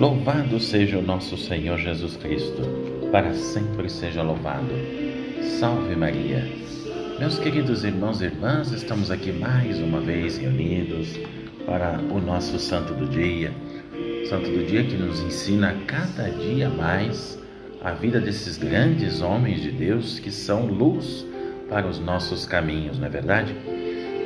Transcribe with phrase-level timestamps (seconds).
[0.00, 2.62] Louvado seja o nosso Senhor Jesus Cristo,
[3.12, 4.70] para sempre seja louvado.
[5.58, 6.50] Salve Maria.
[7.18, 11.20] Meus queridos irmãos e irmãs, estamos aqui mais uma vez reunidos
[11.66, 13.52] para o nosso Santo do Dia.
[14.26, 17.38] Santo do Dia que nos ensina cada dia mais
[17.84, 21.26] a vida desses grandes homens de Deus que são luz
[21.68, 23.54] para os nossos caminhos, não é verdade?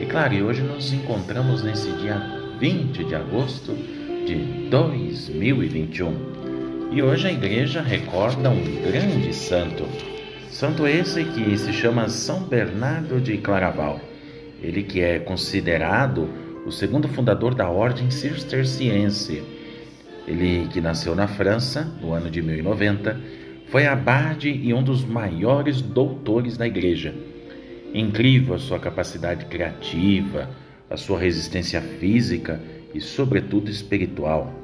[0.00, 2.16] E claro, e hoje nos encontramos nesse dia
[2.60, 3.76] 20 de agosto
[4.24, 4.36] de
[4.70, 6.92] 2021.
[6.92, 9.84] E hoje a igreja recorda um grande santo.
[10.48, 14.00] Santo esse que se chama São Bernardo de Claraval.
[14.62, 16.30] Ele que é considerado
[16.64, 19.42] o segundo fundador da ordem cisterciense.
[20.26, 23.20] Ele que nasceu na França no ano de 1090,
[23.66, 27.14] foi abade e um dos maiores doutores da igreja.
[27.92, 30.48] Incrível a sua capacidade criativa,
[30.88, 32.58] a sua resistência física
[32.94, 34.54] e, sobretudo, espiritual.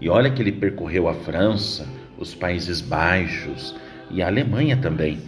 [0.00, 3.74] E olha que ele percorreu a França, os Países Baixos
[4.10, 5.18] e a Alemanha também,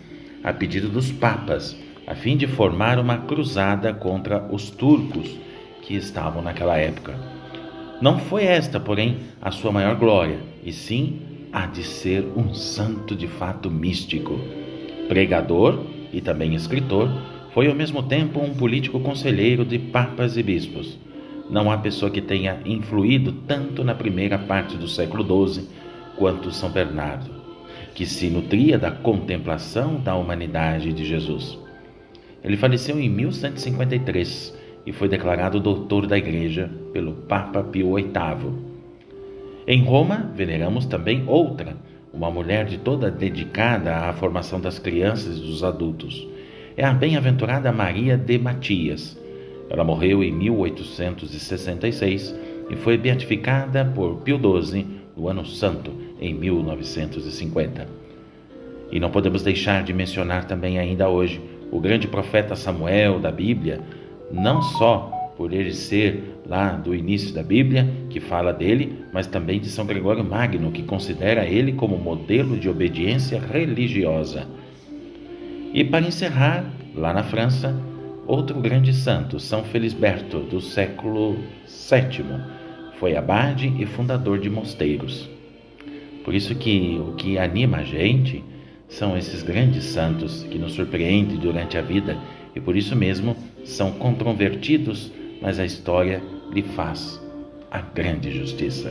[0.42, 5.38] a pedido dos papas, a fim de formar uma cruzada contra os turcos
[5.82, 7.14] que estavam naquela época.
[8.00, 11.20] Não foi esta, porém, a sua maior glória, e sim
[11.52, 14.38] a de ser um santo de fato místico.
[15.08, 17.08] Pregador e também escritor,
[17.52, 20.98] foi ao mesmo tempo um político conselheiro de papas e bispos.
[21.48, 25.68] Não há pessoa que tenha influído tanto na primeira parte do século XII
[26.16, 27.30] quanto São Bernardo,
[27.94, 31.58] que se nutria da contemplação da humanidade de Jesus.
[32.42, 38.74] Ele faleceu em 1153 e foi declarado doutor da Igreja pelo Papa Pio VIII.
[39.66, 41.76] Em Roma, veneramos também outra,
[42.12, 46.26] uma mulher de toda dedicada à formação das crianças e dos adultos.
[46.76, 49.16] É a bem-aventurada Maria de Matias
[49.70, 52.34] ela morreu em 1866
[52.70, 57.86] e foi beatificada por Pio XII no Ano Santo, em 1950.
[58.90, 63.80] E não podemos deixar de mencionar também ainda hoje o grande profeta Samuel da Bíblia,
[64.30, 69.58] não só por ele ser lá do início da Bíblia, que fala dele, mas também
[69.58, 74.46] de São Gregório Magno, que considera ele como modelo de obediência religiosa.
[75.72, 76.64] E para encerrar,
[76.94, 77.74] lá na França,
[78.26, 81.36] Outro grande santo, São Felisberto, do século
[81.66, 82.24] VII,
[82.98, 85.28] foi abade e fundador de mosteiros.
[86.24, 88.42] Por isso que o que anima a gente
[88.88, 92.16] são esses grandes santos que nos surpreendem durante a vida
[92.56, 97.20] e por isso mesmo são controvertidos, mas a história lhe faz
[97.70, 98.90] a grande justiça.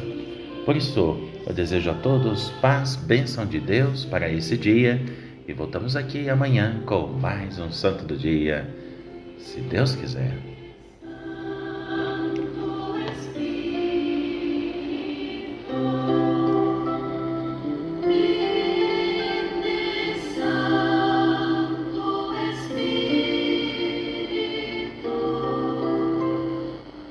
[0.63, 1.17] Por isso,
[1.47, 5.01] eu desejo a todos paz, bênção de Deus para esse dia
[5.47, 8.82] e voltamos aqui amanhã com mais um Santo do Dia
[9.43, 10.62] se Deus quiser.